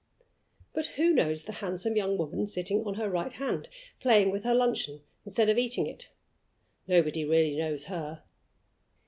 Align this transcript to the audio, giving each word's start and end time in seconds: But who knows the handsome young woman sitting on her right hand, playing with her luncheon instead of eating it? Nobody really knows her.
But 0.73 0.87
who 0.97 1.11
knows 1.11 1.43
the 1.43 1.51
handsome 1.61 1.95
young 1.95 2.17
woman 2.17 2.47
sitting 2.47 2.83
on 2.87 2.95
her 2.95 3.07
right 3.07 3.33
hand, 3.33 3.69
playing 3.99 4.31
with 4.31 4.43
her 4.45 4.55
luncheon 4.55 5.01
instead 5.25 5.47
of 5.47 5.59
eating 5.59 5.85
it? 5.85 6.09
Nobody 6.87 7.23
really 7.23 7.55
knows 7.55 7.85
her. 7.85 8.23